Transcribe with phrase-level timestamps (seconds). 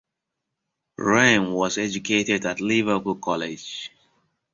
[0.97, 3.91] Ramm was educated at Liverpool College.